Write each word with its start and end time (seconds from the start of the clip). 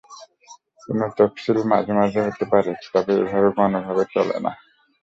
পুনঃ 0.79 1.03
তফসিল 1.17 1.57
মাঝে 1.71 1.93
মাঝে 1.99 2.19
হতে 2.27 2.45
পারে, 2.51 2.71
তবে 2.93 3.13
এভাবে 3.21 3.49
গণভাবে 3.57 4.03
চলে 4.13 4.37
না। 4.45 4.51